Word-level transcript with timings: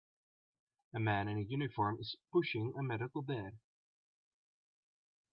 A 0.95 0.99
man 0.99 1.27
in 1.27 1.47
uniform 1.47 1.99
is 1.99 2.15
pushing 2.33 2.73
a 2.75 2.81
medical 2.81 3.21
bed. 3.21 3.59